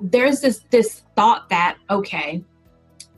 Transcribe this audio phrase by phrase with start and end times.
[0.00, 2.42] there's this this thought that okay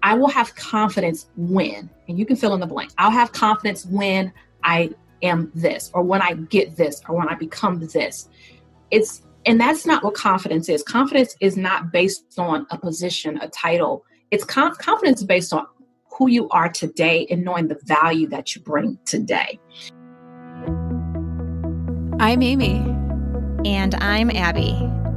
[0.02, 3.84] i will have confidence when and you can fill in the blank i'll have confidence
[3.86, 4.32] when
[4.64, 4.90] i
[5.22, 8.28] am this or when i get this or when i become this.
[8.90, 10.82] It's and that's not what confidence is.
[10.82, 14.04] Confidence is not based on a position a title.
[14.30, 15.66] It's conf- confidence based on
[16.12, 19.58] who you are today and knowing the value that you bring today.
[22.20, 22.78] I'm amy.
[23.64, 24.99] And i'm abby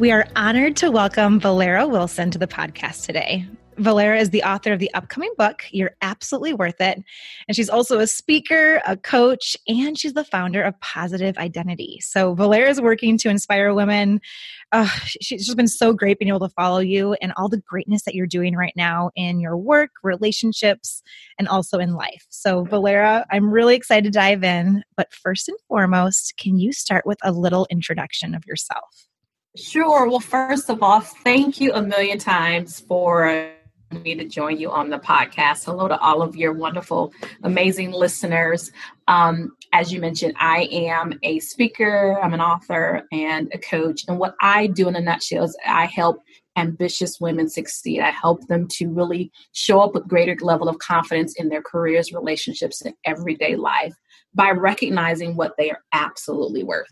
[0.00, 3.46] We are honored to welcome Valera Wilson to the podcast today.
[3.76, 7.00] Valera is the author of the upcoming book, You're Absolutely Worth It.
[7.46, 12.00] And she's also a speaker, a coach, and she's the founder of Positive Identity.
[12.00, 14.20] So, Valera is working to inspire women.
[14.72, 18.02] Uh, she's just been so great being able to follow you and all the greatness
[18.02, 21.02] that you're doing right now in your work, relationships,
[21.38, 22.26] and also in life.
[22.30, 24.82] So, Valera, I'm really excited to dive in.
[24.96, 29.06] But first and foremost, can you start with a little introduction of yourself?
[29.56, 30.08] Sure.
[30.08, 33.52] Well, first of all, thank you a million times for
[33.92, 35.64] me to join you on the podcast.
[35.64, 37.12] Hello to all of your wonderful,
[37.44, 38.72] amazing listeners.
[39.06, 44.02] Um, as you mentioned, I am a speaker, I'm an author, and a coach.
[44.08, 46.18] And what I do in a nutshell is I help
[46.56, 48.00] ambitious women succeed.
[48.00, 52.12] I help them to really show up with greater level of confidence in their careers,
[52.12, 53.94] relationships, and everyday life
[54.34, 56.90] by recognizing what they are absolutely worth.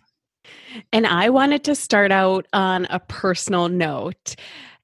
[0.92, 4.34] And I wanted to start out on a personal note.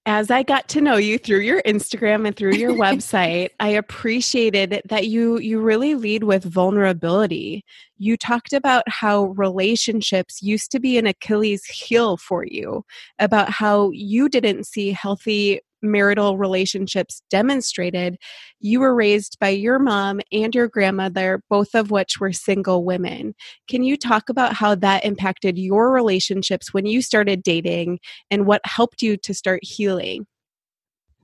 [0.06, 4.81] As I got to know you through your Instagram and through your website, I appreciated
[4.86, 7.64] that you you really lead with vulnerability.
[7.98, 12.85] You talked about how relationships used to be an Achilles heel for you,
[13.19, 18.16] about how you didn't see healthy marital relationships demonstrated,
[18.61, 23.34] you were raised by your mom and your grandmother, both of which were single women.
[23.68, 28.00] Can you talk about how that impacted your relationships when you started dating
[28.30, 30.27] and what helped you to start healing?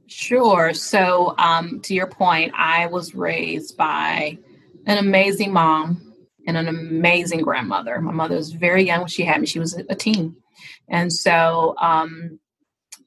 [0.07, 0.75] Sure.
[0.75, 4.39] So, um, to your point, I was raised by
[4.87, 6.13] an amazing mom
[6.47, 8.01] and an amazing grandmother.
[8.01, 10.37] My mother was very young when she had me, she was a teen.
[10.89, 12.39] And so, um,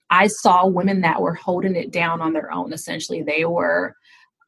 [0.09, 2.73] I saw women that were holding it down on their own.
[2.73, 3.95] Essentially, they were.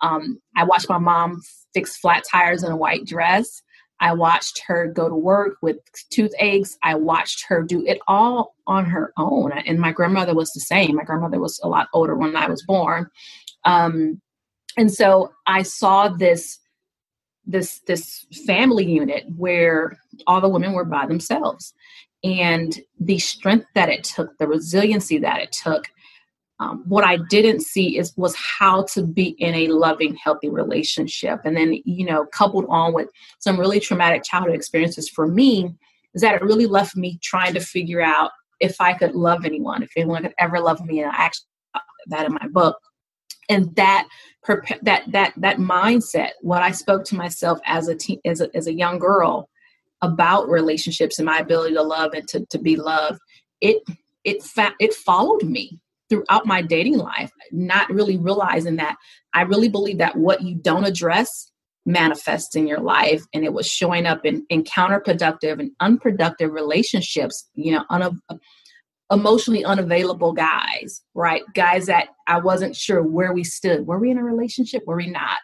[0.01, 1.41] Um, I watched my mom
[1.73, 3.61] fix flat tires in a white dress.
[3.99, 5.77] I watched her go to work with
[6.09, 6.77] toothaches.
[6.83, 9.51] I watched her do it all on her own.
[9.51, 10.95] And my grandmother was the same.
[10.95, 13.09] My grandmother was a lot older when I was born.
[13.65, 14.21] Um,
[14.77, 16.59] and so I saw this
[17.45, 19.97] this this family unit where
[20.27, 21.73] all the women were by themselves
[22.23, 25.85] and the strength that it took, the resiliency that it took.
[26.61, 31.39] Um, what I didn't see is was how to be in a loving, healthy relationship,
[31.45, 33.07] and then you know, coupled on with
[33.39, 35.73] some really traumatic childhood experiences for me,
[36.13, 39.83] is that it really left me trying to figure out if I could love anyone,
[39.83, 41.45] if anyone could ever love me, and I actually
[42.07, 42.77] that in my book,
[43.47, 44.07] and that
[44.81, 48.67] that that that mindset, what I spoke to myself as a teen, as a, as
[48.67, 49.49] a young girl,
[50.01, 53.19] about relationships and my ability to love and to, to be loved,
[53.61, 53.83] it
[54.23, 55.79] it fa- it followed me
[56.09, 58.97] throughout my dating life, not really realizing that
[59.33, 61.51] I really believe that what you don't address
[61.85, 63.23] manifests in your life.
[63.33, 68.19] And it was showing up in, in counterproductive and unproductive relationships, you know, un-
[69.11, 71.43] emotionally unavailable guys, right?
[71.53, 73.87] Guys that I wasn't sure where we stood.
[73.87, 74.83] Were we in a relationship?
[74.85, 75.37] Were we not?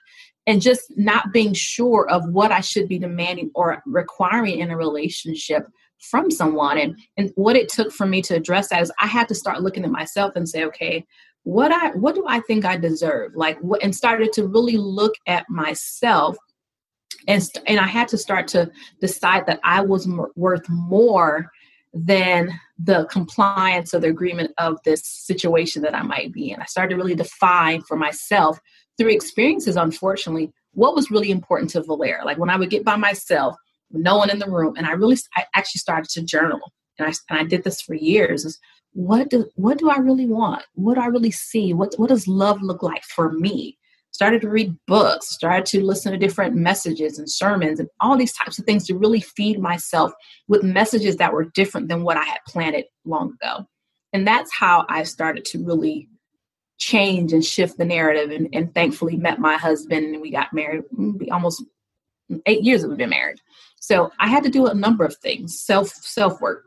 [0.47, 4.77] And just not being sure of what I should be demanding or requiring in a
[4.77, 5.67] relationship
[5.99, 6.77] from someone.
[6.77, 9.61] And, and what it took for me to address that is I had to start
[9.61, 11.05] looking at myself and say, okay,
[11.43, 13.33] what I what do I think I deserve?
[13.35, 16.37] Like what and started to really look at myself
[17.27, 21.51] and and I had to start to decide that I was m- worth more
[21.93, 26.59] than the compliance or the agreement of this situation that I might be in.
[26.59, 28.59] I started to really define for myself
[28.97, 32.23] through experiences, unfortunately, what was really important to Valera.
[32.25, 33.55] Like when I would get by myself,
[33.91, 36.59] no one in the room, and I really, I actually started to journal,
[36.99, 38.45] and I and I did this for years.
[38.45, 38.59] Is
[38.93, 40.63] what do what do I really want?
[40.73, 41.73] What do I really see?
[41.73, 43.77] What what does love look like for me?
[44.11, 48.31] Started to read books, started to listen to different messages and sermons and all these
[48.31, 50.13] types of things to really feed myself
[50.47, 53.65] with messages that were different than what I had planted long ago.
[54.13, 56.07] And that's how I started to really
[56.77, 58.31] change and shift the narrative.
[58.31, 60.83] And, and thankfully met my husband and we got married.
[60.97, 61.63] Mm, almost
[62.45, 63.39] eight years that we've been married.
[63.79, 65.59] So i had to do a number of things.
[65.59, 66.65] Self self work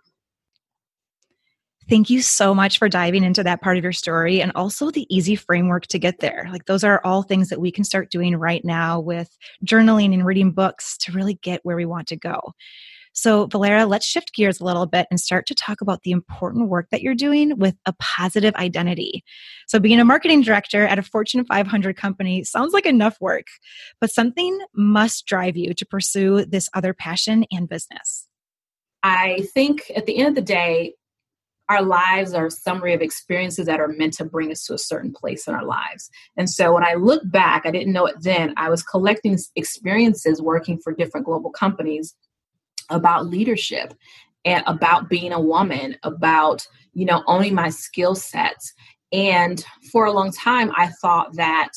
[1.89, 5.07] Thank you so much for diving into that part of your story and also the
[5.09, 6.47] easy framework to get there.
[6.53, 9.35] Like, those are all things that we can start doing right now with
[9.65, 12.53] journaling and reading books to really get where we want to go.
[13.19, 16.69] So, Valera, let's shift gears a little bit and start to talk about the important
[16.69, 19.25] work that you're doing with a positive identity.
[19.67, 23.47] So, being a marketing director at a Fortune 500 company sounds like enough work,
[24.01, 28.29] but something must drive you to pursue this other passion and business.
[29.03, 30.95] I think at the end of the day,
[31.69, 34.79] our lives are a summary of experiences that are meant to bring us to a
[34.79, 36.09] certain place in our lives.
[36.37, 40.41] And so when I look back, I didn't know it then, I was collecting experiences
[40.41, 42.15] working for different global companies
[42.91, 43.95] about leadership
[44.45, 48.73] and about being a woman, about, you know, owning my skill sets.
[49.13, 51.71] And for a long time, I thought that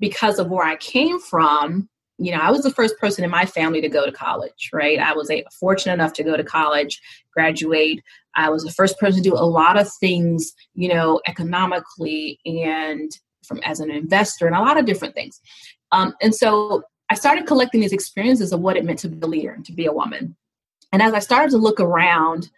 [0.00, 3.44] because of where I came from, you know, I was the first person in my
[3.44, 4.98] family to go to college, right?
[4.98, 7.00] I was a, fortunate enough to go to college,
[7.32, 8.02] graduate.
[8.36, 13.10] I was the first person to do a lot of things, you know, economically and
[13.44, 15.40] from as an investor and a lot of different things.
[15.92, 19.26] Um, and so I started collecting these experiences of what it meant to be a
[19.26, 20.36] leader and to be a woman.
[20.94, 22.52] And as I started to look around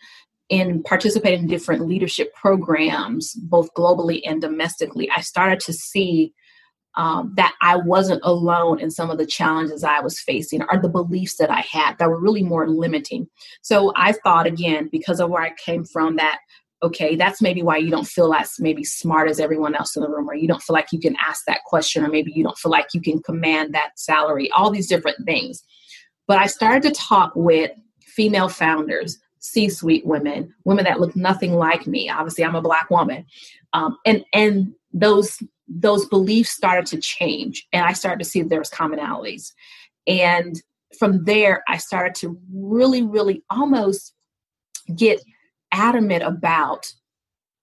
[0.50, 6.34] and participate in different leadership programs, both globally and domestically, I started to see
[6.98, 10.90] um, that I wasn't alone in some of the challenges I was facing or the
[10.90, 13.26] beliefs that I had that were really more limiting.
[13.62, 16.40] So I thought, again, because of where I came from, that
[16.82, 20.10] okay, that's maybe why you don't feel as maybe smart as everyone else in the
[20.10, 22.58] room, or you don't feel like you can ask that question, or maybe you don't
[22.58, 25.62] feel like you can command that salary, all these different things.
[26.28, 27.70] But I started to talk with
[28.16, 32.10] female founders, C suite women, women that look nothing like me.
[32.10, 33.26] Obviously, I'm a black woman.
[33.72, 38.58] Um, and, and those those beliefs started to change and i started to see there
[38.58, 39.52] was commonalities
[40.06, 40.62] and
[40.98, 44.14] from there i started to really really almost
[44.94, 45.20] get
[45.72, 46.86] adamant about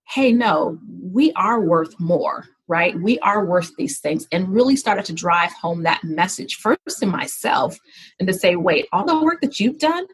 [0.08, 5.04] hey no we are worth more right we are worth these things and really started
[5.04, 7.78] to drive home that message first in myself
[8.20, 10.06] and to say wait all the work that you've done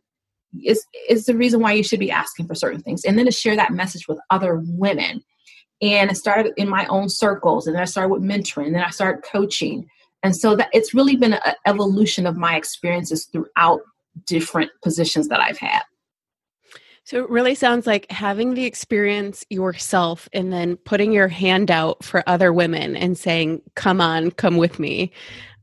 [0.64, 3.32] is is the reason why you should be asking for certain things and then to
[3.32, 5.22] share that message with other women
[5.82, 8.84] and I started in my own circles, and then I started with mentoring, and then
[8.84, 9.88] I started coaching.
[10.22, 13.80] And so that it's really been an evolution of my experiences throughout
[14.26, 15.82] different positions that I've had.
[17.04, 22.04] So it really sounds like having the experience yourself and then putting your hand out
[22.04, 25.12] for other women and saying, come on, come with me.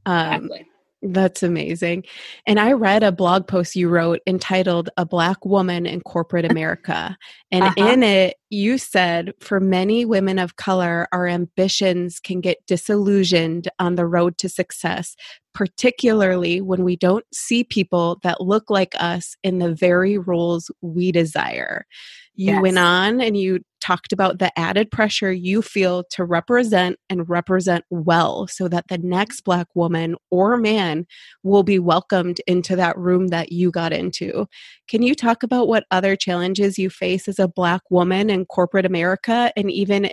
[0.08, 0.67] Um, exactly.
[1.04, 2.06] That's amazing.
[2.48, 7.16] And I read a blog post you wrote entitled A Black Woman in Corporate America.
[7.52, 7.88] And uh-huh.
[7.88, 13.96] in it, you said for many women of color, our ambitions can get disillusioned on
[13.96, 15.16] the road to success,
[15.54, 21.12] particularly when we don't see people that look like us in the very roles we
[21.12, 21.86] desire.
[22.34, 22.62] You yes.
[22.62, 27.86] went on and you talked about the added pressure you feel to represent and represent
[27.90, 31.06] well so that the next Black woman or man
[31.44, 34.46] will be welcomed into that room that you got into.
[34.90, 38.86] Can you talk about what other challenges you face as a Black woman in corporate
[38.86, 40.10] America and even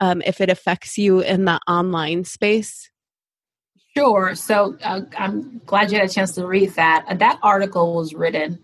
[0.00, 2.90] um, if it affects you in the online space?
[3.94, 4.34] Sure.
[4.34, 7.18] So uh, I'm glad you had a chance to read that.
[7.18, 8.58] That article was written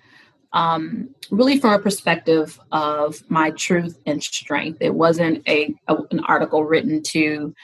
[0.53, 4.79] um, really from a perspective of my truth and strength.
[4.81, 7.55] It wasn't a, a, an article written to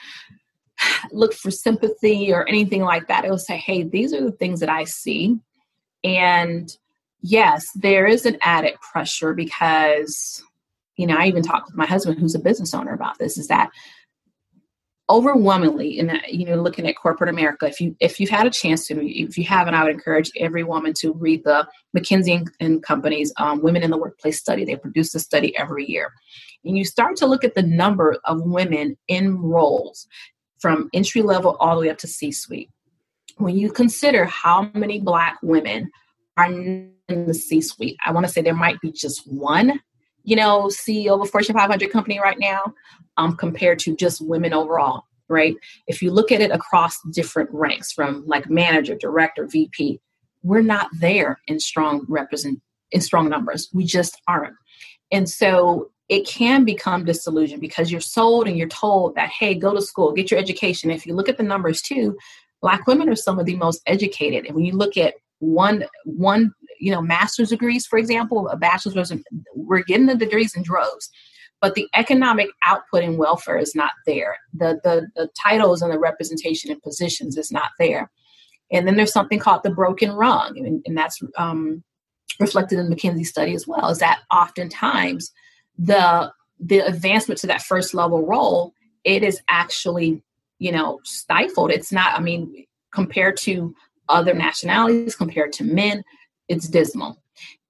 [1.11, 3.25] look for sympathy or anything like that.
[3.25, 5.37] It was say, "Hey, these are the things that I see,"
[6.03, 6.75] and
[7.21, 10.43] yes, there is an added pressure because
[10.97, 13.37] you know I even talked with my husband, who's a business owner, about this.
[13.37, 13.71] Is that
[15.09, 18.87] overwhelmingly in you know looking at corporate america if you if you've had a chance
[18.87, 23.31] to if you haven't i would encourage every woman to read the mckinsey and company's
[23.37, 24.65] um, women in the workplace study.
[24.65, 26.11] They produce a study every year.
[26.63, 30.07] And you start to look at the number of women in roles
[30.59, 32.69] from entry level all the way up to c suite
[33.37, 35.91] when you consider how many black women
[36.37, 39.79] are in the c suite i want to say there might be just one
[40.25, 42.73] you know ceo of a fortune 500 company right now
[43.17, 45.55] um, compared to just women overall, right?
[45.87, 49.99] If you look at it across different ranks from like manager, director, VP,
[50.43, 53.69] we're not there in strong represent in strong numbers.
[53.73, 54.55] We just aren't.
[55.11, 59.73] And so it can become disillusioned because you're sold and you're told that, hey, go
[59.73, 60.91] to school, get your education.
[60.91, 62.15] If you look at the numbers too,
[62.61, 64.45] black women are some of the most educated.
[64.45, 66.53] And when you look at one one
[66.85, 69.11] you know master's degrees for example a bachelor's
[69.55, 71.09] we're getting the degrees in droves
[71.61, 74.37] but the economic output and welfare is not there.
[74.53, 78.11] The, the, the titles and the representation in positions is not there.
[78.71, 81.83] And then there's something called the broken rung, and, and that's um,
[82.39, 85.31] reflected in the McKinsey study as well, is that oftentimes
[85.77, 88.73] the the advancement to that first level role,
[89.03, 90.21] it is actually,
[90.57, 91.69] you know, stifled.
[91.69, 93.75] It's not, I mean, compared to
[94.07, 96.03] other nationalities, compared to men,
[96.47, 97.21] it's dismal.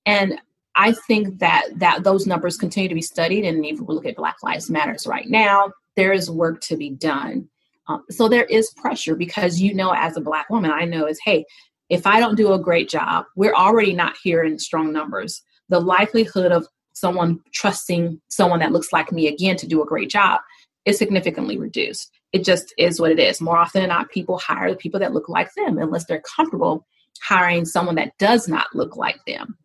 [0.06, 0.40] And
[0.76, 4.18] I think that that those numbers continue to be studied, and if we look at
[4.18, 7.50] Black Lives Matters right now, there is work to be done.
[7.88, 11.20] Um, so there is pressure because you know, as a Black woman, I know is
[11.24, 11.46] hey,
[11.90, 15.42] if I don't do a great job, we're already not here in strong numbers.
[15.70, 20.10] The likelihood of someone trusting someone that looks like me again to do a great
[20.10, 20.40] job
[20.86, 22.12] is significantly reduced.
[22.32, 23.42] It just is what it is.
[23.42, 26.86] More often than not, people hire the people that look like them unless they're comfortable
[27.28, 29.58] hiring someone that does not look like them.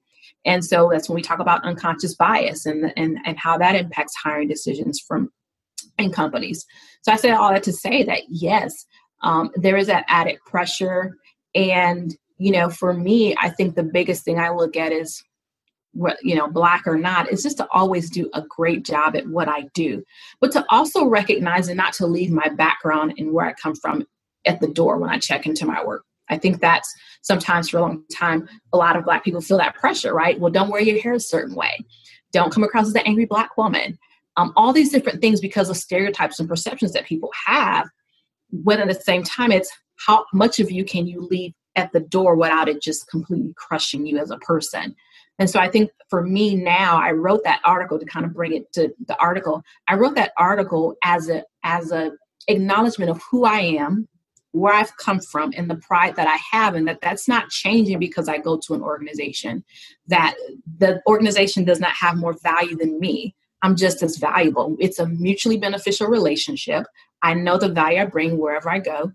[0.44, 4.14] And so that's when we talk about unconscious bias and, and, and how that impacts
[4.16, 5.30] hiring decisions from
[5.98, 6.64] in companies.
[7.02, 8.86] So I say all that to say that yes,
[9.22, 11.16] um, there is that added pressure.
[11.54, 15.22] And, you know, for me, I think the biggest thing I look at is
[15.92, 19.26] what you know black or not is just to always do a great job at
[19.26, 20.02] what i do
[20.40, 24.06] but to also recognize and not to leave my background and where i come from
[24.46, 27.82] at the door when i check into my work i think that's sometimes for a
[27.82, 30.38] long time a lot of black people feel that pressure right?
[30.38, 31.78] Well don't wear your hair a certain way.
[32.32, 33.98] Don't come across as an angry black woman.
[34.36, 37.88] Um, all these different things because of stereotypes and perceptions that people have
[38.50, 39.70] when at the same time it's
[40.06, 44.06] how much of you can you leave at the door without it just completely crushing
[44.06, 44.94] you as a person?
[45.38, 48.54] And so I think for me now, I wrote that article to kind of bring
[48.54, 49.62] it to the article.
[49.88, 52.12] I wrote that article as a as a
[52.48, 54.08] acknowledgement of who I am,
[54.52, 57.98] where I've come from, and the pride that I have, and that that's not changing
[57.98, 59.64] because I go to an organization.
[60.08, 60.34] That
[60.78, 63.34] the organization does not have more value than me.
[63.62, 64.76] I'm just as valuable.
[64.80, 66.86] It's a mutually beneficial relationship.
[67.22, 69.12] I know the value I bring wherever I go.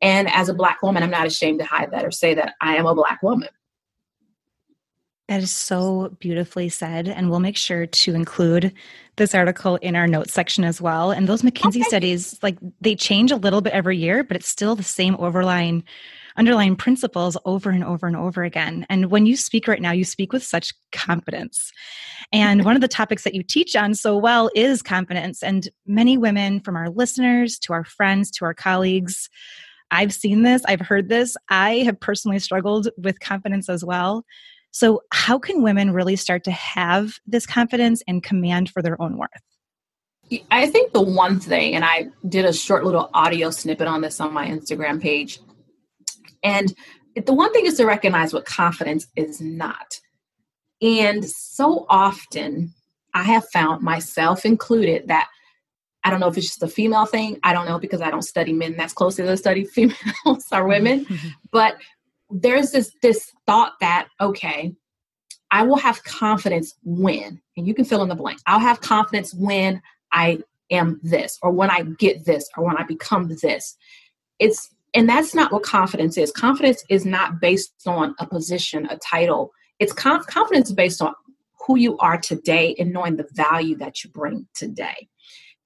[0.00, 2.76] And as a Black woman, I'm not ashamed to hide that or say that I
[2.76, 3.48] am a Black woman.
[5.28, 7.06] That is so beautifully said.
[7.06, 8.72] And we'll make sure to include
[9.16, 11.10] this article in our notes section as well.
[11.10, 11.82] And those McKinsey okay.
[11.82, 15.84] studies, like they change a little bit every year, but it's still the same overlying
[16.38, 18.86] underlying principles over and over and over again.
[18.88, 21.72] And when you speak right now, you speak with such confidence.
[22.32, 25.42] And one of the topics that you teach on so well is confidence.
[25.42, 29.28] And many women, from our listeners to our friends to our colleagues,
[29.90, 31.36] I've seen this, I've heard this.
[31.48, 34.24] I have personally struggled with confidence as well.
[34.70, 39.16] So, how can women really start to have this confidence and command for their own
[39.16, 39.30] worth?
[40.50, 44.20] I think the one thing, and I did a short little audio snippet on this
[44.20, 45.40] on my Instagram page,
[46.42, 46.74] and
[47.16, 50.00] the one thing is to recognize what confidence is not.
[50.80, 52.74] And so often,
[53.14, 55.28] I have found myself included that
[56.04, 57.38] I don't know if it's just a female thing.
[57.42, 61.06] I don't know because I don't study men that's closely to study females or women.
[61.50, 61.76] but
[62.30, 64.72] there's this this thought that okay
[65.50, 69.32] i will have confidence when and you can fill in the blank i'll have confidence
[69.34, 69.80] when
[70.12, 70.38] i
[70.70, 73.76] am this or when i get this or when i become this.
[74.38, 76.32] It's and that's not what confidence is.
[76.32, 79.52] Confidence is not based on a position a title.
[79.78, 81.14] It's conf- confidence based on
[81.66, 85.08] who you are today and knowing the value that you bring today.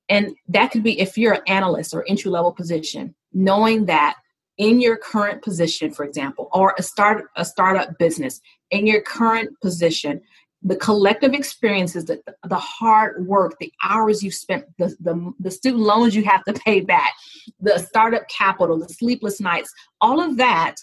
[0.09, 4.17] And that could be if you're an analyst or entry level position knowing that
[4.59, 8.41] in your current position, for example, or a start a startup business
[8.71, 10.21] in your current position,
[10.63, 15.83] the collective experiences, the, the hard work, the hours you've spent, the, the, the student
[15.83, 17.13] loans you have to pay back,
[17.61, 20.77] the startup capital, the sleepless nights, all of that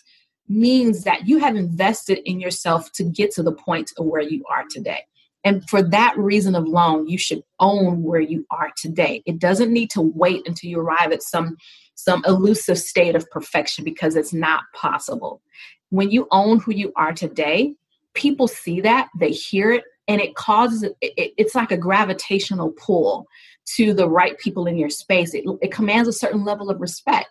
[0.49, 4.43] means that you have invested in yourself to get to the point of where you
[4.51, 5.05] are today.
[5.43, 9.24] And for that reason alone, you should own where you are today.
[9.25, 11.58] It doesn't need to wait until you arrive at some
[11.96, 15.41] some elusive state of perfection because it's not possible.
[15.89, 17.74] When you own who you are today,
[18.13, 23.27] people see that, they hear it, and it causes it, it's like a gravitational pull
[23.75, 25.34] to the right people in your space.
[25.34, 27.27] It, it commands a certain level of respect.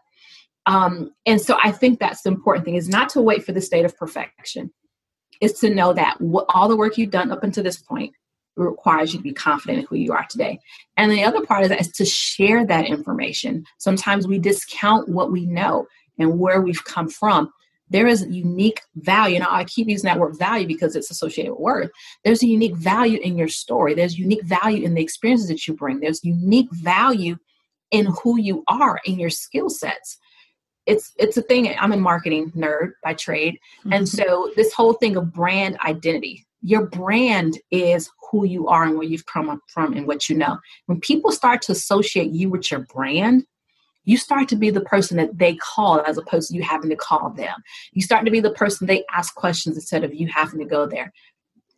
[0.67, 3.61] Um, and so I think that's the important thing is not to wait for the
[3.61, 4.71] state of perfection,
[5.41, 8.13] is to know that what, all the work you've done up until this point
[8.57, 10.59] requires you to be confident in who you are today.
[10.97, 13.65] And the other part of that is to share that information.
[13.79, 15.87] Sometimes we discount what we know
[16.19, 17.53] and where we've come from.
[17.91, 19.39] There is unique value.
[19.39, 21.91] Now, I keep using that word value because it's associated with worth.
[22.25, 23.95] There's a unique value in your story.
[23.95, 26.01] There's unique value in the experiences that you bring.
[26.01, 27.39] There's unique value
[27.91, 30.19] in who you are, in your skill sets
[30.89, 33.93] it's it's a thing i'm a marketing nerd by trade mm-hmm.
[33.93, 38.95] and so this whole thing of brand identity your brand is who you are and
[38.95, 40.59] where you've come from and what you know.
[40.87, 43.47] When people start to associate you with your brand,
[44.05, 46.97] you start to be the person that they call as opposed to you having to
[46.97, 47.55] call them.
[47.93, 50.87] You start to be the person they ask questions instead of you having to go
[50.87, 51.13] there.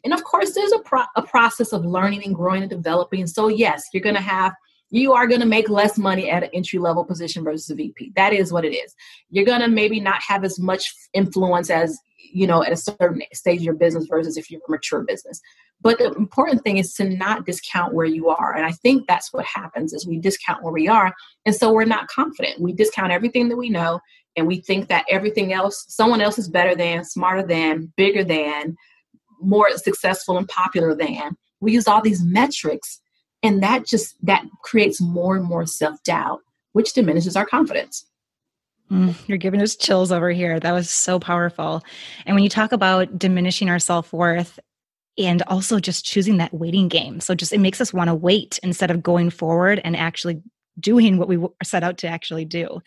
[0.04, 3.26] And of course, there's a, pro- a process of learning and growing and developing.
[3.26, 4.54] So, yes, you're going to have
[4.90, 8.12] you are going to make less money at an entry level position versus a VP.
[8.16, 8.94] That is what it is.
[9.30, 11.98] You're going to maybe not have as much influence as,
[12.32, 15.40] you know, at a certain stage of your business versus if you're a mature business.
[15.80, 18.54] But the important thing is to not discount where you are.
[18.54, 21.14] And I think that's what happens is we discount where we are.
[21.46, 22.60] And so we're not confident.
[22.60, 24.00] We discount everything that we know
[24.36, 28.76] and we think that everything else, someone else is better than, smarter than, bigger than,
[29.40, 31.36] more successful and popular than.
[31.60, 32.99] We use all these metrics
[33.42, 36.40] and that just that creates more and more self-doubt
[36.72, 38.06] which diminishes our confidence.
[38.90, 40.58] Mm, you're giving us chills over here.
[40.58, 41.82] That was so powerful.
[42.26, 44.58] And when you talk about diminishing our self-worth
[45.18, 48.58] and also just choosing that waiting game so just it makes us want to wait
[48.62, 50.40] instead of going forward and actually
[50.78, 52.80] doing what we set out to actually do.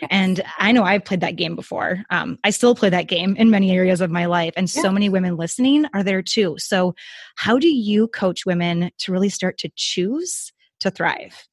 [0.00, 0.08] Yes.
[0.10, 2.02] And I know I've played that game before.
[2.10, 4.52] Um, I still play that game in many areas of my life.
[4.56, 4.82] And yes.
[4.82, 6.56] so many women listening are there too.
[6.58, 6.94] So,
[7.36, 11.46] how do you coach women to really start to choose to thrive?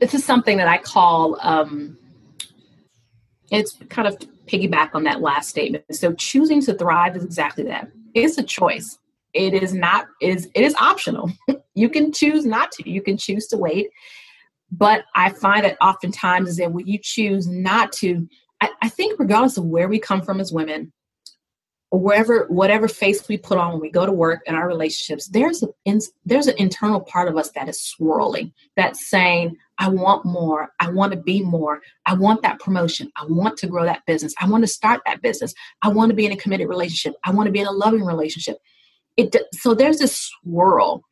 [0.00, 1.96] This is something that I call um,
[3.50, 5.84] it's kind of piggyback on that last statement.
[5.92, 7.88] So, choosing to thrive is exactly that.
[8.14, 8.98] It's a choice.
[9.34, 11.30] It is not it is it is optional.
[11.74, 12.90] you can choose not to.
[12.90, 13.88] You can choose to wait
[14.72, 18.26] but I find that oftentimes is that when you choose not to,
[18.60, 20.92] I, I think regardless of where we come from as women,
[21.90, 25.28] or wherever whatever face we put on when we go to work in our relationships
[25.28, 29.88] there's a in, there's an internal part of us that is swirling that's saying i
[29.88, 30.72] want more.
[30.80, 31.82] I want to be more.
[32.06, 33.10] I want that promotion.
[33.16, 34.32] I want to grow that business.
[34.40, 35.52] I want to start that business.
[35.82, 37.14] I want to be in a committed relationship.
[37.24, 38.56] I want to be in a loving relationship.
[39.16, 41.04] It so there's this swirl.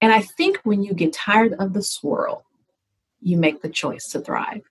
[0.00, 2.44] And i think when you get tired of the swirl
[3.24, 4.62] you make the choice to thrive.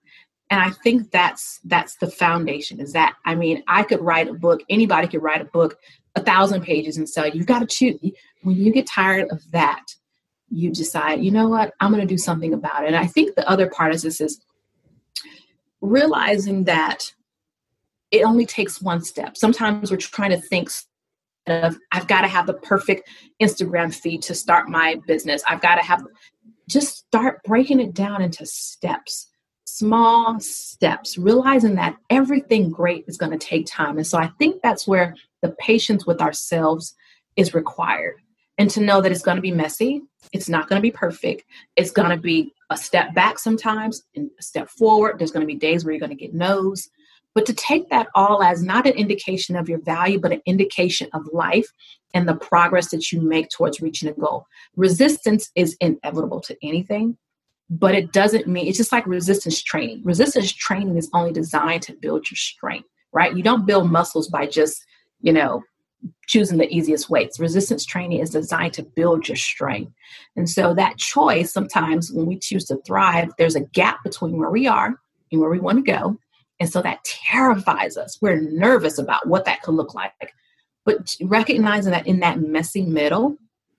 [0.50, 4.34] And i think that's that's the foundation is that i mean i could write a
[4.34, 5.78] book anybody could write a book
[6.16, 8.00] a thousand pages and so you've got to choose.
[8.44, 9.84] When you get tired of that
[10.50, 11.74] you decide you know what?
[11.80, 12.88] I'm going to do something about it.
[12.88, 14.40] And i think the other part is this is
[15.82, 17.12] realizing that
[18.12, 19.36] it only takes one step.
[19.36, 20.70] Sometimes we're trying to think
[21.48, 23.10] of i've got to have the perfect
[23.42, 25.44] instagram feed to start my business.
[25.48, 26.06] I've got to have
[26.68, 29.30] just start breaking it down into steps,
[29.66, 33.98] small steps, realizing that everything great is going to take time.
[33.98, 36.96] And so I think that's where the patience with ourselves
[37.36, 38.16] is required.
[38.58, 41.44] And to know that it's going to be messy, it's not going to be perfect,
[41.76, 45.18] it's going to be a step back sometimes and a step forward.
[45.18, 46.90] There's going to be days where you're going to get no's.
[47.34, 51.10] But to take that all as not an indication of your value, but an indication
[51.14, 51.68] of life
[52.14, 54.46] and the progress that you make towards reaching a goal.
[54.76, 57.18] Resistance is inevitable to anything,
[57.70, 60.02] but it doesn't mean it's just like resistance training.
[60.04, 63.36] Resistance training is only designed to build your strength, right?
[63.36, 64.84] You don't build muscles by just,
[65.22, 65.64] you know,
[66.28, 67.40] choosing the easiest weights.
[67.40, 69.92] Resistance training is designed to build your strength.
[70.36, 74.52] And so that choice, sometimes when we choose to thrive, there's a gap between where
[74.52, 74.96] we are
[75.32, 76.18] and where we want to go.
[76.60, 78.20] And so that terrifies us.
[78.22, 80.34] We're nervous about what that could look like.
[80.86, 83.38] But recognizing that in that messy middle,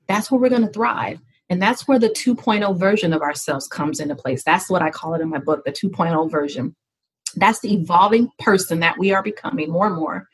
[0.09, 1.21] that's where we're going to thrive.
[1.51, 4.43] And that's where the 2.0 version of ourselves comes into place.
[4.43, 6.75] That's what I call it in my book, the 2.0 version.
[7.37, 10.29] That's the evolving person that we are becoming more and more.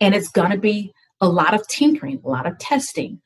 [0.00, 3.20] And it's going to be a lot of tinkering, a lot of testing,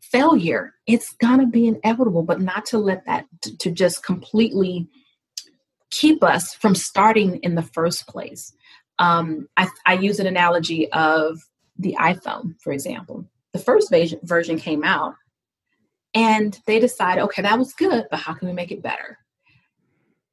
[0.00, 0.74] failure.
[0.86, 4.88] It's going to be inevitable, but not to let that to, to just completely
[5.90, 8.52] keep us from starting in the first place.
[8.98, 11.38] Um, I, I use an analogy of
[11.78, 13.28] the iPhone, for example.
[13.52, 15.14] The first version, came out
[16.14, 19.18] and they decide, okay, that was good, but how can we make it better?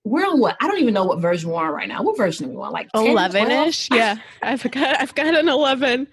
[0.05, 0.57] We're on what?
[0.59, 2.03] I don't even know what version we're on right now.
[2.03, 2.73] What version are we on?
[2.73, 3.89] Like eleven ish?
[3.89, 6.07] Yeah, I've got I've got an eleven.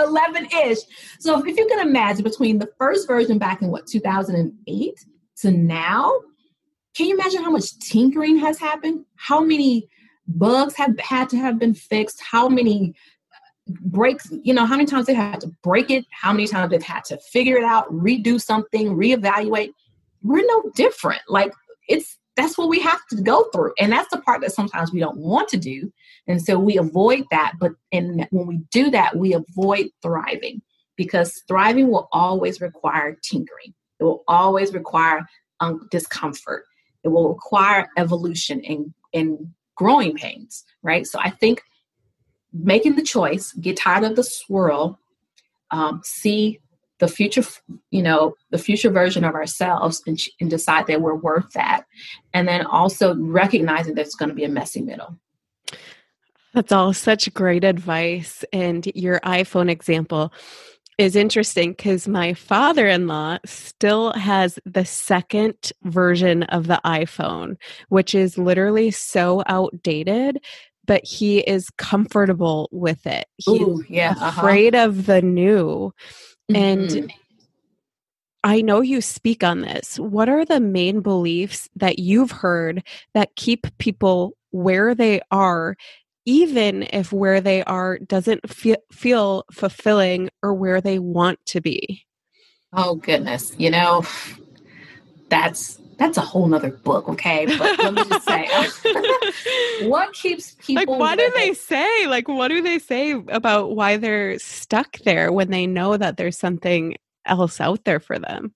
[0.00, 0.78] Eleven ish.
[1.20, 4.52] So if you can imagine between the first version back in what two thousand and
[4.66, 4.98] eight
[5.42, 6.12] to now,
[6.96, 9.04] can you imagine how much tinkering has happened?
[9.14, 9.88] How many
[10.26, 12.20] bugs have had to have been fixed?
[12.20, 12.94] How many
[13.66, 16.82] breaks you know how many times they've had to break it how many times they've
[16.82, 19.70] had to figure it out redo something reevaluate.
[20.22, 21.22] We're no different.
[21.28, 21.52] Like
[21.88, 23.72] it's that's what we have to go through.
[23.78, 25.90] And that's the part that sometimes we don't want to do.
[26.26, 27.54] And so we avoid that.
[27.58, 30.62] But and when we do that we avoid thriving
[30.96, 33.74] because thriving will always require tinkering.
[33.98, 35.26] It will always require
[35.60, 36.64] um, discomfort.
[37.02, 41.06] It will require evolution and and growing pains right?
[41.06, 41.62] So i think
[42.62, 44.98] making the choice, get tired of the swirl,
[45.70, 46.60] um, see
[46.98, 47.42] the future
[47.90, 51.84] you know the future version of ourselves and, and decide that we're worth that.
[52.32, 55.16] And then also recognizing that it's going to be a messy middle.
[56.54, 60.32] That's all such great advice and your iphone example
[60.98, 67.56] is interesting because my father in law still has the second version of the iPhone,
[67.90, 70.40] which is literally so outdated,
[70.86, 73.26] but he is comfortable with it.
[73.36, 74.40] He's Ooh, yeah, uh-huh.
[74.40, 75.92] afraid of the new.
[76.50, 76.56] Mm-hmm.
[76.56, 77.12] And
[78.44, 79.98] I know you speak on this.
[79.98, 82.82] What are the main beliefs that you've heard
[83.14, 85.76] that keep people where they are
[86.26, 92.04] even if where they are doesn't feel, feel fulfilling or where they want to be
[92.72, 94.02] oh goodness you know
[95.28, 97.46] that's that's a whole nother book okay?
[97.58, 98.48] But let me just say
[99.88, 103.96] what keeps people like what do they say like what do they say about why
[103.96, 108.54] they're stuck there when they know that there's something else out there for them?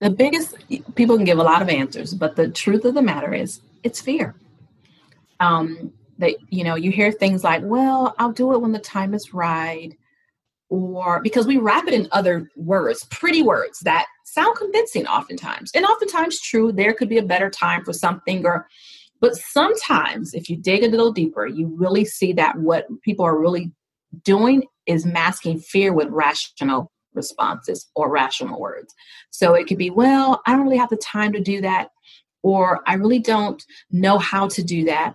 [0.00, 0.56] The biggest
[0.94, 4.00] people can give a lot of answers but the truth of the matter is it's
[4.00, 4.34] fear.
[5.40, 9.14] Um, that you know you hear things like well i'll do it when the time
[9.14, 9.96] is right
[10.68, 15.70] or because we wrap it in other words pretty words that sound convincing oftentimes.
[15.74, 18.66] And oftentimes true there could be a better time for something or
[19.20, 23.38] but sometimes if you dig a little deeper you really see that what people are
[23.38, 23.72] really
[24.24, 28.94] doing is masking fear with rational responses or rational words.
[29.30, 31.90] So it could be well i don't really have the time to do that
[32.42, 35.14] or i really don't know how to do that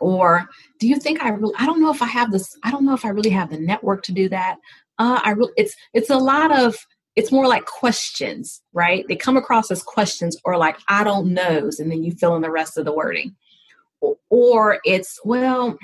[0.00, 2.84] or do you think i really i don't know if i have this i don't
[2.84, 4.56] know if i really have the network to do that?
[4.98, 6.76] Uh i really it's it's a lot of
[7.16, 11.78] it's more like questions right they come across as questions or like i don't knows
[11.78, 13.34] and then you fill in the rest of the wording
[14.30, 15.78] or it's well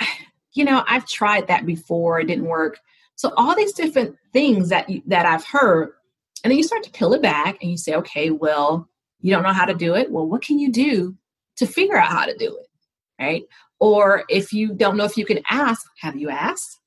[0.54, 2.78] you know i've tried that before it didn't work
[3.14, 5.90] so all these different things that you, that i've heard
[6.44, 8.88] and then you start to peel it back and you say okay well
[9.20, 11.16] you don't know how to do it well what can you do
[11.56, 12.66] to figure out how to do it
[13.22, 13.44] right?
[13.78, 16.80] Or if you don't know if you can ask, have you asked?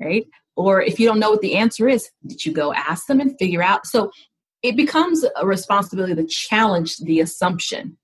[0.00, 0.26] Right?
[0.56, 3.38] Or if you don't know what the answer is, did you go ask them and
[3.38, 3.86] figure out?
[3.86, 4.10] So
[4.62, 7.96] it becomes a responsibility to challenge the assumption,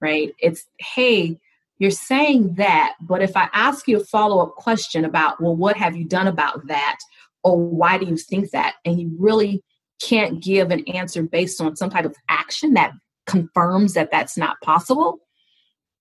[0.00, 0.34] right?
[0.38, 1.38] It's, hey,
[1.78, 5.76] you're saying that, but if I ask you a follow up question about, well, what
[5.76, 6.98] have you done about that?
[7.42, 8.74] Or why do you think that?
[8.84, 9.62] And you really
[10.00, 12.92] can't give an answer based on some type of action that
[13.26, 15.20] confirms that that's not possible,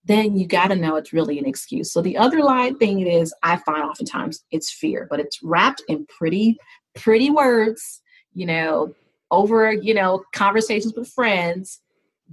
[0.05, 1.91] then you got to know it's really an excuse.
[1.91, 6.05] So the other line thing is, I find oftentimes it's fear, but it's wrapped in
[6.05, 6.57] pretty,
[6.95, 8.01] pretty words,
[8.33, 8.93] you know,
[9.29, 11.81] over, you know, conversations with friends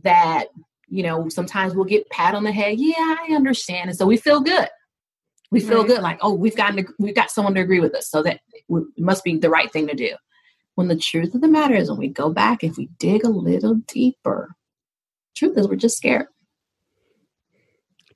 [0.03, 0.47] that,
[0.89, 2.79] you know, sometimes we'll get pat on the head.
[2.79, 3.91] Yeah, I understand.
[3.91, 4.69] And so we feel good.
[5.51, 5.89] We feel right.
[5.89, 8.11] good like, oh, we've gotten, to, we've got someone to agree with us.
[8.11, 10.15] So that it must be the right thing to do.
[10.77, 13.31] When the truth of the matter is, when we go back, if we dig a
[13.31, 14.55] little deeper,
[15.35, 16.27] truth is we're just scared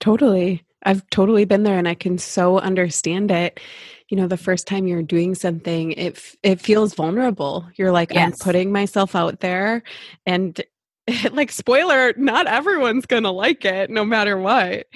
[0.00, 0.64] Totally.
[0.84, 3.60] I've totally been there and I can so understand it.
[4.08, 7.68] You know, the first time you're doing something, it it feels vulnerable.
[7.76, 8.24] You're like yes.
[8.24, 9.82] I'm putting myself out there
[10.26, 10.60] and
[11.32, 14.86] like spoiler, not everyone's going to like it no matter what.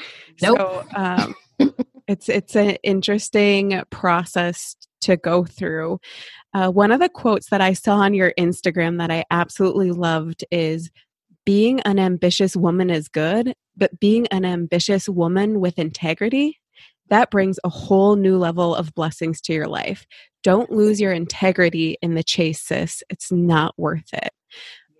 [0.42, 0.58] Nope.
[0.58, 1.34] So, um
[2.08, 6.00] it's it's an interesting process to go through.
[6.54, 10.44] Uh, one of the quotes that I saw on your Instagram that I absolutely loved
[10.50, 10.90] is
[11.44, 16.60] being an ambitious woman is good, but being an ambitious woman with integrity,
[17.08, 20.06] that brings a whole new level of blessings to your life.
[20.42, 23.02] Don't lose your integrity in the chase, sis.
[23.10, 24.30] It's not worth it.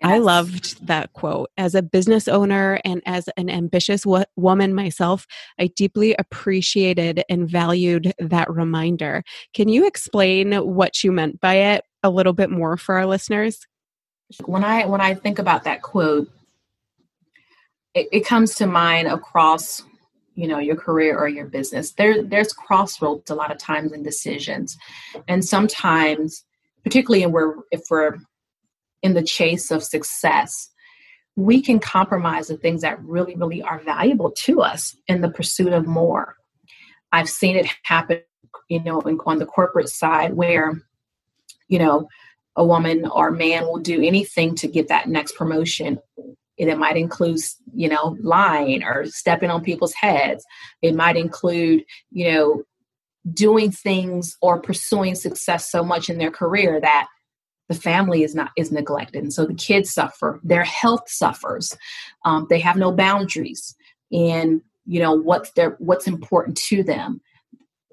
[0.02, 0.12] Yes.
[0.12, 1.50] I loved that quote.
[1.56, 5.26] As a business owner and as an ambitious w- woman myself,
[5.58, 9.22] I deeply appreciated and valued that reminder.
[9.54, 13.66] Can you explain what you meant by it a little bit more for our listeners?
[14.44, 16.28] When I when I think about that quote,
[17.94, 19.82] it, it comes to mind across
[20.34, 21.92] you know your career or your business.
[21.92, 24.76] There there's crossroads a lot of times in decisions.
[25.28, 26.44] And sometimes
[26.82, 28.18] particularly we're, if we're
[29.02, 30.70] in the chase of success
[31.36, 35.72] we can compromise the things that really really are valuable to us in the pursuit
[35.72, 36.36] of more.
[37.10, 38.20] I've seen it happen
[38.68, 40.80] you know on the corporate side where
[41.68, 42.08] you know
[42.56, 45.98] a woman or man will do anything to get that next promotion
[46.56, 47.40] it might include
[47.74, 50.44] you know lying or stepping on people's heads.
[50.82, 52.62] It might include you know
[53.32, 57.08] doing things or pursuing success so much in their career that
[57.68, 59.22] the family is not is neglected.
[59.22, 60.40] And so the kids suffer.
[60.44, 61.76] Their health suffers.
[62.24, 63.74] Um, they have no boundaries.
[64.10, 67.20] In you know what's their what's important to them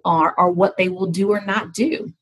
[0.05, 2.13] or, or what they will do or not do.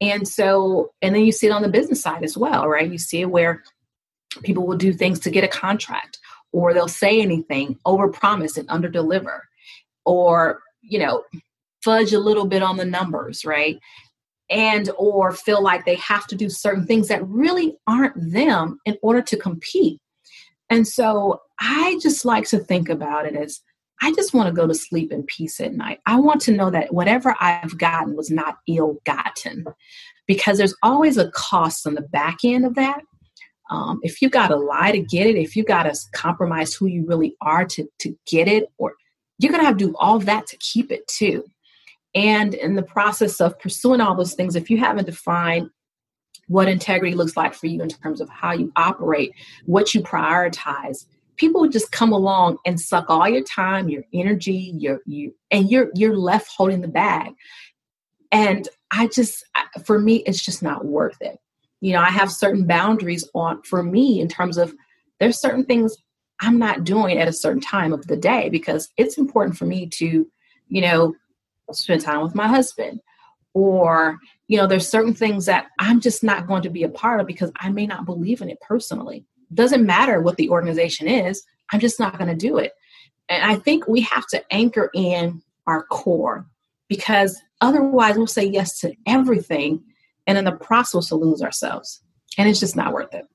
[0.00, 2.90] And so, and then you see it on the business side as well, right?
[2.90, 3.62] You see it where
[4.42, 6.18] people will do things to get a contract
[6.52, 9.40] or they'll say anything, overpromise and underdeliver,
[10.04, 11.24] or, you know,
[11.82, 13.78] fudge a little bit on the numbers, right?
[14.50, 18.98] And or feel like they have to do certain things that really aren't them in
[19.02, 19.98] order to compete.
[20.68, 23.60] And so I just like to think about it as
[24.02, 26.00] I just want to go to sleep in peace at night.
[26.06, 29.64] I want to know that whatever I've gotten was not ill gotten
[30.26, 33.02] because there's always a cost on the back end of that.
[33.72, 36.86] Um, if you got to lie to get it, if you got to compromise who
[36.86, 38.94] you really are to, to get it, or
[39.38, 41.44] you're going to have to do all that to keep it too.
[42.14, 45.70] And in the process of pursuing all those things, if you haven't defined
[46.48, 49.32] what integrity looks like for you in terms of how you operate,
[49.64, 51.06] what you prioritize,
[51.36, 55.70] people would just come along and suck all your time, your energy, your you and
[55.70, 57.32] you're you're left holding the bag.
[58.30, 59.42] And I just
[59.86, 61.38] for me it's just not worth it.
[61.82, 64.72] You know, I have certain boundaries on for me in terms of
[65.20, 65.96] there's certain things
[66.40, 69.86] I'm not doing at a certain time of the day because it's important for me
[69.98, 70.26] to,
[70.68, 71.14] you know,
[71.72, 73.00] spend time with my husband.
[73.54, 74.18] Or
[74.52, 77.26] you know there's certain things that i'm just not going to be a part of
[77.26, 79.24] because i may not believe in it personally.
[79.54, 81.42] Doesn't matter what the organization is
[81.72, 82.72] i'm just not going to do it.
[83.30, 86.46] And i think we have to anchor in our core
[86.88, 89.82] because otherwise we'll say yes to everything
[90.26, 92.02] and in the process we'll lose ourselves.
[92.38, 93.26] And it's just not worth it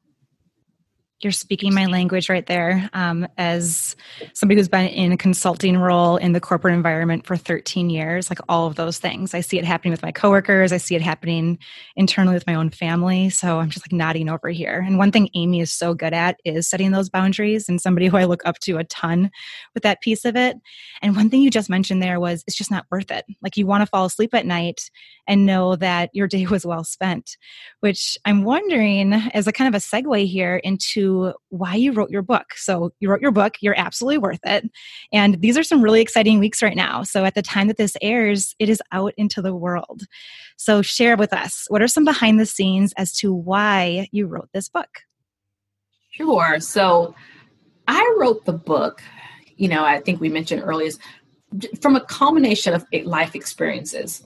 [1.22, 2.90] you're speaking my language right there.
[2.94, 3.96] Um, as
[4.34, 8.40] somebody who's been in a consulting role in the corporate environment for 13 years, like
[8.48, 10.72] all of those things, I see it happening with my coworkers.
[10.72, 11.58] I see it happening
[11.96, 13.32] internally with my own family.
[13.32, 14.84] So I'm just like nodding over here.
[14.86, 18.18] And one thing Amy is so good at is setting those boundaries, and somebody who
[18.18, 19.32] I look up to a ton
[19.74, 20.58] with that piece of it.
[21.02, 23.26] And one thing you just mentioned there was it's just not worth it.
[23.42, 24.92] Like you want to fall asleep at night
[25.28, 27.38] and know that your day was well spent,
[27.80, 31.07] which I'm wondering as a kind of a segue here into
[31.50, 32.54] why you wrote your book.
[32.56, 34.70] So, you wrote your book, you're absolutely worth it.
[35.12, 37.04] And these are some really exciting weeks right now.
[37.04, 40.04] So, at the time that this airs, it is out into the world.
[40.58, 44.50] So, share with us what are some behind the scenes as to why you wrote
[44.54, 45.02] this book?
[46.12, 46.60] Sure.
[46.60, 47.14] So,
[47.88, 49.02] I wrote the book,
[49.56, 50.92] you know, I think we mentioned earlier,
[51.82, 54.24] from a combination of life experiences.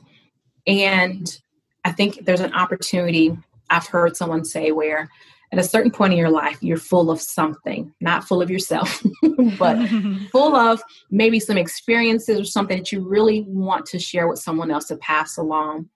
[0.66, 1.38] And
[1.86, 3.38] I think there's an opportunity,
[3.70, 5.10] I've heard someone say, where
[5.52, 9.04] at a certain point in your life, you're full of something, not full of yourself,
[9.60, 9.78] but
[10.32, 14.72] full of maybe some experiences or something that you really want to share with someone
[14.72, 15.90] else to pass along.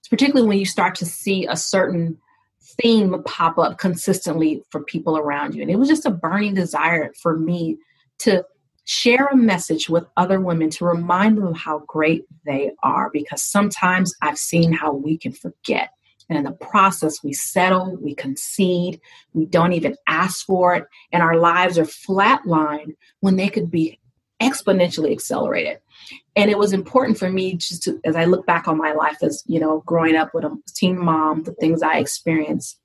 [0.00, 2.18] It's particularly when you start to see a certain
[2.80, 5.62] theme pop up consistently for people around you.
[5.62, 7.76] And it was just a burning desire for me
[8.20, 8.44] to
[8.84, 13.42] share a message with other women to remind them of how great they are because
[13.42, 15.90] sometimes I've seen how we can forget
[16.28, 19.00] and in the process, we settle, we concede,
[19.32, 23.98] we don't even ask for it, and our lives are flatlined when they could be
[24.40, 25.78] exponentially accelerated.
[26.34, 29.18] And it was important for me just to, as I look back on my life
[29.22, 32.78] as, you know, growing up with a teen mom, the things I experienced,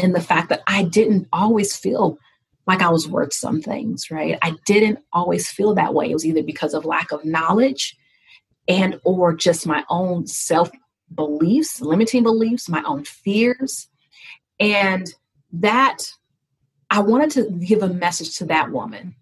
[0.00, 2.18] and the fact that I didn't always feel
[2.66, 4.38] like I was worth some things, right?
[4.42, 6.10] I didn't always feel that way.
[6.10, 7.96] It was either because of lack of knowledge
[8.68, 10.70] and or just my own self
[11.14, 13.88] beliefs, limiting beliefs, my own fears.
[14.60, 15.12] And
[15.52, 15.98] that
[16.90, 19.14] I wanted to give a message to that woman.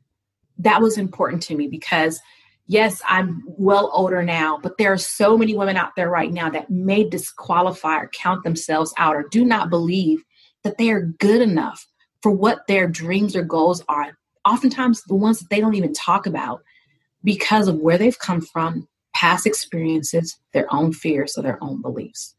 [0.59, 2.21] That was important to me because,
[2.67, 6.49] yes, I'm well older now, but there are so many women out there right now
[6.51, 10.25] that may disqualify or count themselves out or do not believe
[10.65, 11.87] that they are good enough
[12.23, 14.17] for what their dreams or goals are.
[14.45, 16.63] Oftentimes, the ones that they don't even talk about
[17.23, 22.35] because of where they've come from, past experiences, their own fears, or their own beliefs.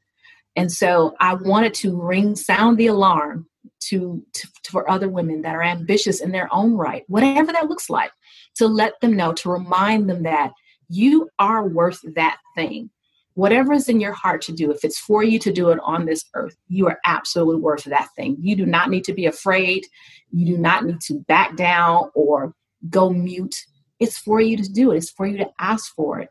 [0.56, 3.48] And so I wanted to ring, sound the alarm
[3.86, 7.68] to, to, to, for other women that are ambitious in their own right, whatever that
[7.68, 8.12] looks like,
[8.58, 10.52] to let them know, to remind them that
[10.88, 12.92] you are worth that thing.
[13.34, 16.06] Whatever is in your heart to do, if it's for you to do it on
[16.06, 18.38] this earth, you are absolutely worth that thing.
[18.40, 19.84] You do not need to be afraid.
[20.32, 22.54] You do not need to back down or
[22.90, 23.56] go mute.
[24.00, 26.30] It's for you to do it, it's for you to ask for it.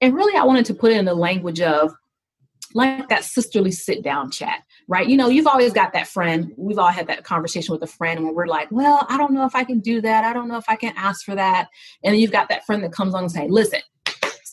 [0.00, 1.92] And really, I wanted to put it in the language of
[2.74, 5.08] like that sisterly sit down chat, right?
[5.08, 6.52] You know, you've always got that friend.
[6.56, 9.44] We've all had that conversation with a friend when we're like, well, I don't know
[9.44, 10.24] if I can do that.
[10.24, 11.68] I don't know if I can ask for that.
[12.04, 13.80] And then you've got that friend that comes on and say, listen,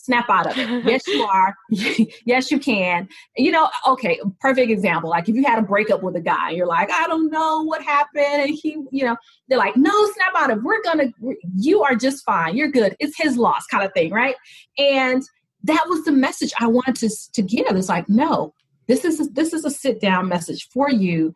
[0.08, 0.84] snap out of it.
[0.84, 1.54] Yes, you are.
[2.24, 3.08] yes, you can.
[3.36, 5.10] You know, okay, perfect example.
[5.10, 7.82] Like if you had a breakup with a guy, you're like, I don't know what
[7.82, 8.24] happened.
[8.24, 9.16] And he, you know,
[9.48, 10.64] they're like, no, snap out of it.
[10.64, 12.56] We're going to, you are just fine.
[12.56, 12.96] You're good.
[12.98, 14.34] It's his loss kind of thing, right?
[14.78, 15.22] And
[15.68, 17.76] that was the message I wanted to, to give.
[17.76, 18.52] It's like, no,
[18.88, 21.34] This is a, this is a sit down message for you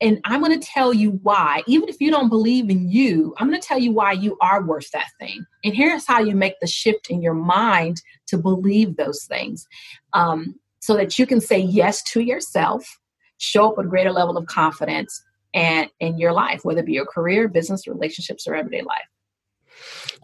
[0.00, 1.62] and I'm going to tell you why.
[1.66, 4.62] Even if you don't believe in you, I'm going to tell you why you are
[4.62, 5.46] worth that thing.
[5.62, 9.66] And here's how you make the shift in your mind to believe those things
[10.12, 12.98] um, so that you can say yes to yourself,
[13.38, 15.22] show up with a greater level of confidence
[15.54, 19.08] and in your life, whether it be your career, business, relationships, or everyday life.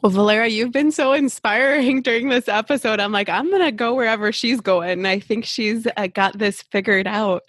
[0.02, 3.00] Well, Valera, you've been so inspiring during this episode.
[3.00, 5.04] I'm like, I'm going to go wherever she's going.
[5.06, 7.42] I think she's uh, got this figured out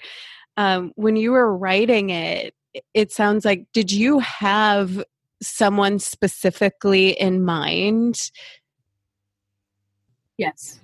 [0.57, 2.53] um, when you were writing it,
[2.93, 5.03] it sounds like did you have
[5.41, 8.15] someone specifically in mind?
[10.37, 10.79] Yes.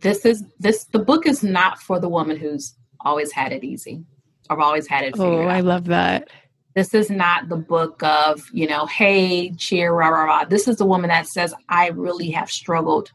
[0.00, 4.04] This is this the book is not for the woman who's always had it easy
[4.50, 5.14] or always had it.
[5.18, 6.28] Oh, I love that.
[6.74, 10.44] This is not the book of, you know, hey, cheer, rah, rah, rah.
[10.44, 13.10] This is the woman that says, I really have struggled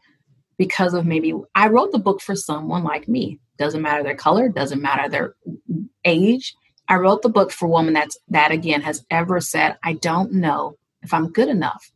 [0.58, 3.40] because of maybe I wrote the book for someone like me.
[3.58, 5.34] Doesn't matter their color, doesn't matter their
[6.04, 6.54] age.
[6.88, 10.32] I wrote the book for a woman that's that again has ever said, I don't
[10.32, 11.90] know if I'm good enough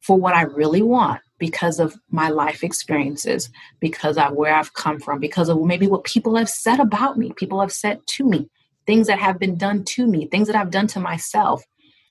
[0.00, 4.98] for what I really want because of my life experiences, because of where I've come
[4.98, 8.48] from, because of maybe what people have said about me, people have said to me,
[8.88, 11.62] things that have been done to me, things that I've done to myself.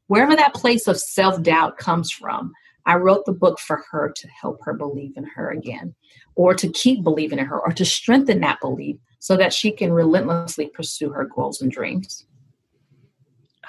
[0.05, 2.53] Wherever that place of self doubt comes from,
[2.85, 5.95] I wrote the book for her to help her believe in her again,
[6.35, 9.91] or to keep believing in her, or to strengthen that belief so that she can
[9.91, 12.27] relentlessly pursue her goals and dreams.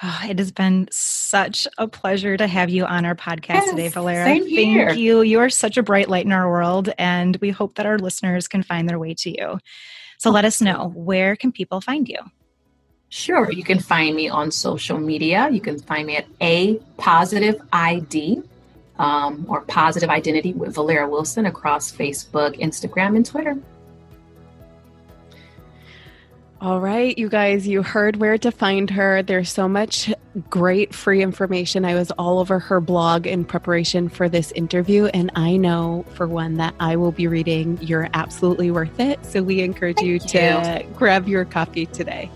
[0.03, 3.87] Oh, it has been such a pleasure to have you on our podcast yes, today,
[3.89, 4.23] Valera.
[4.23, 4.89] Same here.
[4.89, 5.23] Thank you.
[5.23, 8.47] You are such a bright light in our world, and we hope that our listeners
[8.47, 9.57] can find their way to you.
[10.19, 12.19] So let us know where can people find you?
[13.09, 13.51] Sure.
[13.51, 15.49] You can find me on social media.
[15.49, 18.43] You can find me at A Positive ID
[18.99, 23.57] um, or Positive Identity with Valera Wilson across Facebook, Instagram, and Twitter.
[26.61, 29.23] All right, you guys, you heard where to find her.
[29.23, 30.13] There's so much
[30.49, 31.85] great free information.
[31.85, 36.27] I was all over her blog in preparation for this interview, and I know for
[36.27, 37.79] one that I will be reading.
[37.81, 39.25] You're absolutely worth it.
[39.25, 42.29] So we encourage you, you to grab your copy today.